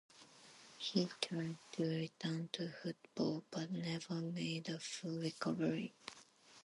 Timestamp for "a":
4.69-4.79